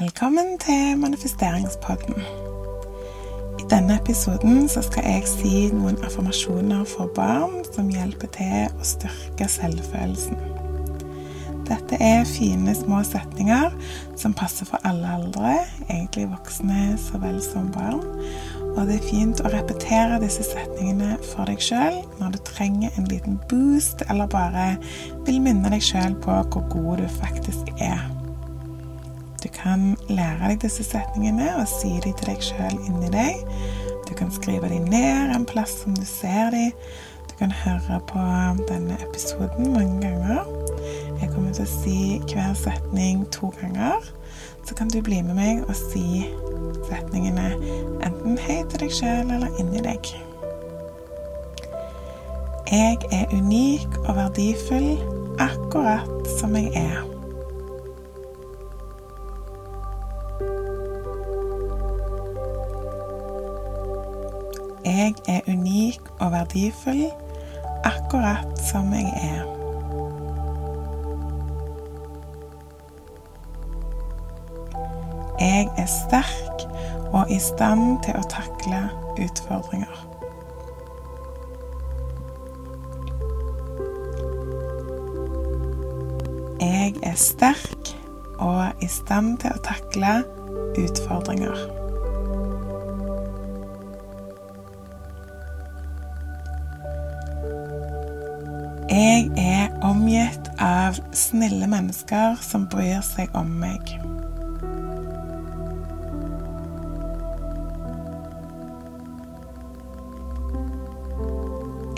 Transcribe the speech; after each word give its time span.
Velkommen 0.00 0.58
til 0.58 0.98
manifesteringspodden. 0.98 2.14
I 3.58 3.64
denne 3.70 3.94
episoden 3.96 4.68
skal 4.68 5.06
jeg 5.06 5.22
si 5.24 5.52
noen 5.72 5.96
affirmasjoner 6.04 6.82
for 6.90 7.08
barn 7.16 7.62
som 7.70 7.88
hjelper 7.88 8.28
til 8.34 8.74
å 8.76 8.84
styrke 8.84 9.48
selvfølelsen. 9.48 10.36
Dette 11.64 11.96
er 11.96 12.28
fine, 12.28 12.74
små 12.76 13.00
setninger 13.08 13.72
som 14.20 14.36
passer 14.36 14.68
for 14.68 14.84
alle 14.84 15.14
aldre, 15.16 15.54
egentlig 15.86 16.26
voksne 16.34 16.98
så 17.00 17.22
vel 17.22 17.40
som 17.40 17.72
barn. 17.72 18.04
Og 18.74 18.82
det 18.90 18.98
er 18.98 19.08
fint 19.08 19.40
å 19.40 19.54
repetere 19.54 20.20
disse 20.20 20.44
setningene 20.44 21.16
for 21.30 21.48
deg 21.48 21.64
sjøl 21.64 22.02
når 22.20 22.36
du 22.36 22.42
trenger 22.52 22.92
en 23.00 23.08
liten 23.08 23.40
boost, 23.48 24.04
eller 24.10 24.28
bare 24.28 24.74
vil 25.24 25.40
minne 25.40 25.72
deg 25.72 25.88
sjøl 25.88 26.20
på 26.20 26.36
hvor 26.52 26.68
god 26.76 27.00
du 27.00 27.08
faktisk 27.16 27.72
er. 27.80 28.04
Du 29.46 29.52
kan 29.54 29.96
lære 30.08 30.48
deg 30.48 30.62
disse 30.64 30.82
setningene 30.82 31.52
og 31.60 31.68
si 31.70 31.92
dem 32.02 32.14
til 32.18 32.32
deg 32.32 32.40
sjøl 32.42 32.80
inni 32.88 33.12
deg. 33.12 33.44
Du 34.08 34.10
kan 34.18 34.32
skrive 34.34 34.66
dem 34.72 34.88
ned 34.90 35.30
en 35.36 35.46
plass 35.46 35.84
som 35.84 35.94
du 35.94 36.02
ser 36.02 36.50
dem. 36.50 36.72
Du 37.30 37.36
kan 37.38 37.54
høre 37.54 38.00
på 38.10 38.24
denne 38.66 38.98
episoden 39.06 39.70
mange 39.76 40.00
ganger. 40.02 40.42
Jeg 41.20 41.30
kommer 41.30 41.54
til 41.54 41.62
å 41.62 41.70
si 41.76 41.96
hver 42.26 42.58
setning 42.58 43.22
to 43.30 43.52
ganger. 43.60 44.02
Så 44.66 44.74
kan 44.74 44.90
du 44.90 44.98
bli 44.98 45.22
med 45.22 45.38
meg 45.38 45.62
og 45.68 45.78
si 45.78 46.26
setningene 46.90 47.52
enten 48.02 48.42
høyt 48.48 48.74
til 48.74 48.82
deg 48.82 48.98
sjøl 48.98 49.34
eller 49.38 49.60
inni 49.62 49.86
deg. 49.86 50.14
Jeg 52.66 52.98
er 53.14 53.30
unik 53.30 54.00
og 54.08 54.16
verdifull 54.24 54.96
akkurat 55.38 56.34
som 56.40 56.58
jeg 56.58 56.74
er. 56.74 57.15
Er 65.28 65.40
unik 65.48 66.00
og 66.18 66.32
verdifull 66.32 67.06
akkurat 67.84 68.60
som 68.70 68.92
jeg 68.92 69.12
er. 69.22 69.44
Jeg 75.40 75.68
er 75.78 75.86
sterk 75.86 76.66
og 77.12 77.30
i 77.30 77.38
stand 77.38 78.02
til 78.04 78.16
å 78.18 78.24
takle 78.30 78.82
utfordringer. 79.20 80.02
Jeg 86.60 86.94
er 87.02 87.16
sterk 87.20 87.94
og 88.38 88.82
i 88.82 88.88
stand 88.90 89.38
til 89.44 89.52
å 89.52 89.64
takle 89.64 90.20
utfordringer. 90.80 91.75
Jeg 98.96 99.28
er 99.36 99.74
omgitt 99.84 100.46
av 100.62 100.96
snille 101.12 101.66
mennesker 101.68 102.38
som 102.40 102.62
bryr 102.72 103.02
seg 103.04 103.34
om 103.36 103.50
meg. 103.60 103.90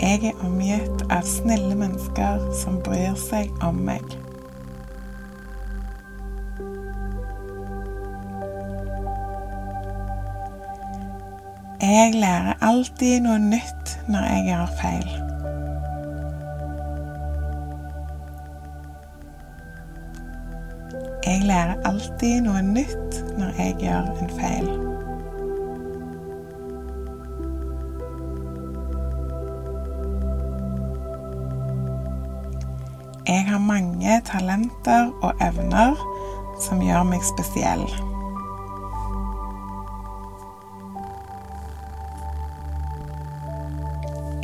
Jeg 0.03 0.33
er 0.33 0.43
omgitt 0.43 1.05
av 1.07 1.23
snille 1.23 1.79
mennesker 1.79 2.43
som 2.65 2.81
bryr 2.83 3.15
seg 3.29 3.47
om 3.63 3.79
meg. 3.87 4.03
Jeg 11.79 12.19
lærer 12.19 12.59
alltid 12.59 13.23
noe 13.23 13.39
nytt 13.47 13.97
når 14.11 14.31
jeg 14.33 14.47
gjør 14.51 14.79
feil. 14.83 15.28
Jeg 21.29 21.43
lærer 21.45 21.75
alltid 21.85 22.39
noe 22.41 22.61
nytt 22.65 23.17
når 23.37 23.57
jeg 23.61 23.73
gjør 23.83 24.07
en 24.17 24.29
feil. 24.33 24.69
Jeg 33.27 33.43
har 33.45 33.61
mange 33.61 34.15
talenter 34.25 35.11
og 35.21 35.43
evner 35.45 36.01
som 36.65 36.81
gjør 36.81 37.05
meg 37.11 37.21
spesiell. 37.27 37.85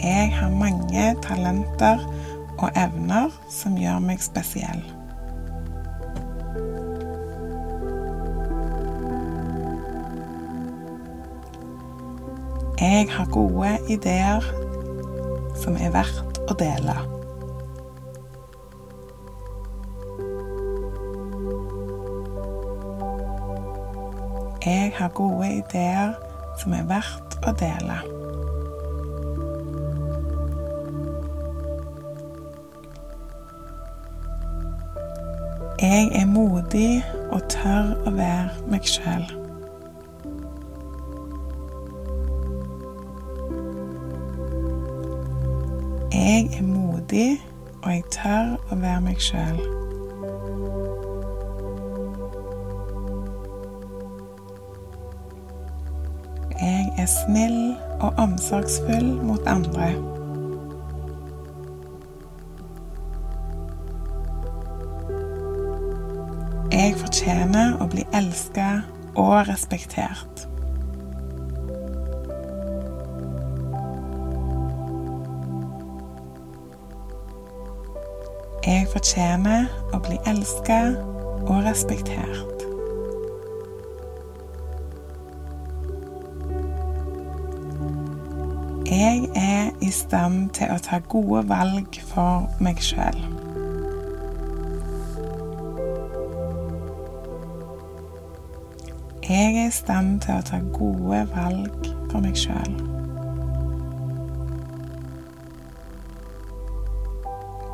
Jeg 0.04 0.30
har 0.38 0.54
mange 0.54 1.08
talenter 1.26 2.06
og 2.60 2.70
evner 2.78 3.34
som 3.50 3.82
gjør 3.82 4.06
meg 4.06 4.22
spesiell. 4.22 4.86
Jeg 12.80 13.08
har 13.10 13.26
gode 13.32 13.78
ideer 13.90 14.44
som 15.56 15.78
er 15.80 15.94
verdt 15.96 16.40
å 16.52 16.56
dele. 16.60 16.96
Jeg 24.66 24.92
har 24.98 25.14
gode 25.16 25.54
ideer 25.54 26.18
som 26.60 26.76
er 26.76 26.84
verdt 26.92 27.40
å 27.48 27.56
dele. 27.56 28.02
Jeg 35.80 36.12
er 36.12 36.28
modig 36.28 36.92
og 37.32 37.40
tør 37.56 37.96
å 38.04 38.16
være 38.20 38.68
meg 38.68 38.84
sjøl. 38.84 39.45
Jeg 46.16 46.50
er 46.58 46.64
modig, 46.64 47.42
og 47.84 47.92
jeg 47.92 48.04
tør 48.12 48.54
å 48.72 48.76
være 48.80 49.02
meg 49.04 49.18
sjøl. 49.20 49.58
Jeg 56.62 56.88
er 57.04 57.12
snill 57.12 57.60
og 58.00 58.24
omsorgsfull 58.24 59.12
mot 59.28 59.44
andre. 59.58 59.92
Jeg 66.72 66.96
fortjener 67.04 67.76
å 67.84 67.92
bli 67.92 68.08
elska 68.16 68.72
og 69.20 69.42
respektert. 69.52 70.48
Jeg 78.66 78.88
fortjener 78.90 79.68
å 79.94 80.00
bli 80.02 80.16
elska 80.26 80.80
og 81.46 81.60
respektert. 81.68 82.64
Jeg 88.90 89.30
er 89.38 89.70
i 89.86 89.92
stand 89.94 90.50
til 90.58 90.74
å 90.74 90.80
ta 90.82 90.98
gode 91.14 91.44
valg 91.52 92.00
for 92.10 92.50
meg 92.58 92.82
sjøl. 92.82 93.22
Jeg 99.30 99.54
er 99.54 99.68
i 99.68 99.78
stand 99.78 100.24
til 100.26 100.40
å 100.40 100.50
ta 100.50 100.64
gode 100.74 101.22
valg 101.38 101.94
for 102.10 102.26
meg 102.26 102.34
sjøl. 102.34 103.05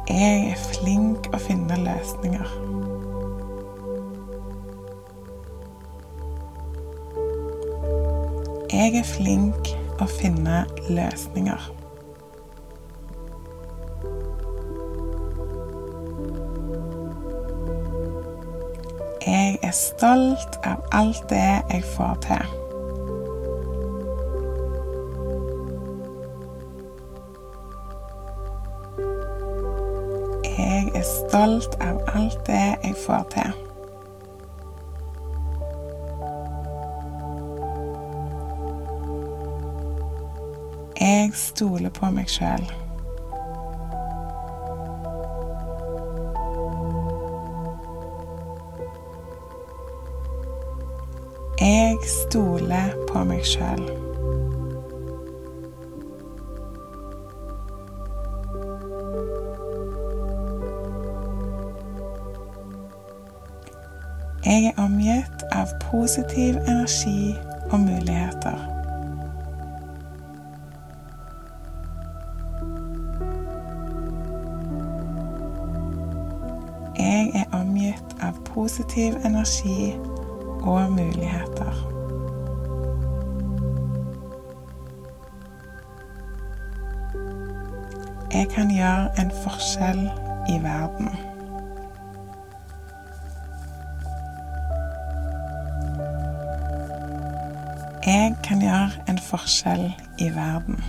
Jeg 0.10 0.52
er 0.52 0.58
flink 0.58 1.28
å 1.30 1.38
finne 1.38 1.76
løsninger. 1.78 2.54
Jeg 8.74 8.96
er 8.98 9.06
flink 9.06 9.70
å 10.02 10.08
finne 10.10 10.64
løsninger. 10.90 11.68
Jeg 19.22 19.60
er 19.62 19.78
stolt 19.78 20.58
av 20.66 20.82
alt 20.98 21.22
det 21.30 21.46
jeg 21.70 21.86
får 21.94 22.18
til. 22.26 22.61
er 31.02 31.06
stolt 31.06 31.76
av 31.82 31.98
alt 32.14 32.46
det 32.46 32.78
jeg 32.84 32.96
får 33.06 33.24
til. 33.34 33.54
Jeg 41.02 41.34
stoler 41.34 41.90
på 41.90 42.12
meg 42.14 42.30
sjøl. 42.30 42.68
Jeg 51.62 51.98
stoler 52.06 52.94
på 53.10 53.26
meg 53.26 53.46
sjøl. 53.46 54.11
Jeg 64.52 64.66
er 64.66 64.84
omgitt 64.84 65.44
av 65.52 65.68
positiv 65.80 66.58
energi 66.68 67.38
og 67.72 67.80
muligheter. 67.80 68.58
Jeg 77.00 77.32
er 77.34 77.56
omgitt 77.62 78.18
av 78.20 78.44
positiv 78.52 79.16
energi 79.26 79.96
og 80.62 80.92
muligheter. 81.00 81.74
Jeg 88.34 88.48
kan 88.56 88.76
gjøre 88.76 89.12
en 89.24 89.32
forskjell 89.44 90.10
i 90.50 90.64
verden. 90.64 91.31
Jeg 98.06 98.36
kan 98.44 98.62
gjøre 98.62 98.90
en 99.10 99.20
forskjell 99.20 99.94
i 100.20 100.30
verden. 100.36 100.84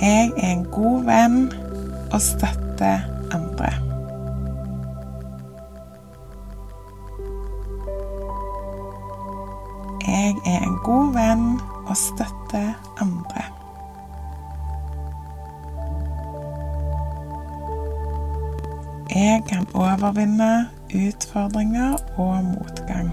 Jeg 0.00 0.32
er 0.36 0.50
en 0.52 0.64
god 0.64 1.04
venn 1.04 1.52
og 2.12 2.20
støtter 2.20 3.04
andre. 3.36 3.70
Jeg 10.06 10.34
er 10.46 10.58
en 10.64 10.78
god 10.84 11.12
venn 11.12 11.48
og 11.86 11.96
støtter 11.96 12.68
andre. 12.72 12.85
Jeg 19.16 19.42
kan 19.48 19.66
overvinne 19.74 20.68
utfordringer 20.94 21.96
og 22.16 22.44
motgang. 22.44 23.12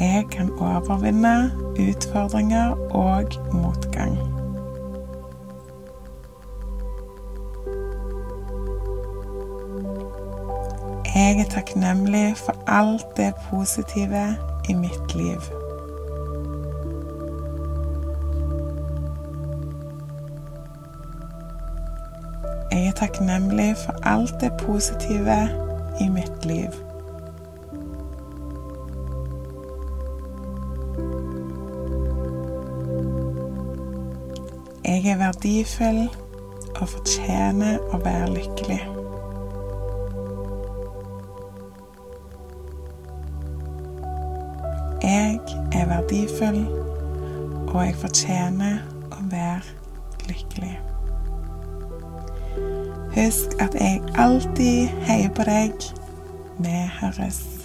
Jeg 0.00 0.24
kan 0.30 0.50
overvinne 0.50 1.50
utfordringer 1.88 2.70
og 2.90 3.24
motgang. 3.52 4.18
Jeg 11.14 11.40
er 11.40 11.50
takknemlig 11.50 12.36
for 12.36 12.54
alt 12.66 13.06
det 13.16 13.34
positive 13.50 14.36
i 14.68 14.72
mitt 14.72 15.14
liv. 15.14 15.69
Jeg 22.70 22.86
er 22.86 22.92
takknemlig 22.92 23.76
for 23.76 23.94
alt 24.02 24.34
det 24.40 24.52
positive 24.58 25.48
i 26.00 26.08
mitt 26.08 26.44
liv. 26.44 26.70
Jeg 34.84 35.06
er 35.06 35.16
verdifull 35.16 36.08
og 36.80 36.88
fortjener 36.88 37.78
å 37.92 37.98
være 38.04 38.28
lykkelig. 38.34 38.80
Jeg 45.02 45.40
er 45.72 45.90
verdifull, 45.90 46.62
og 47.70 47.82
jeg 47.86 47.98
fortjener 48.02 48.78
å 49.10 49.24
være 49.30 50.28
lykkelig. 50.28 50.89
Husk 53.14 53.56
at 53.58 53.74
jeg 53.74 54.02
alltid 54.14 54.88
heier 55.08 55.32
på 55.34 55.42
deg. 55.48 55.72
Vi 56.62 56.76
høres. 57.00 57.59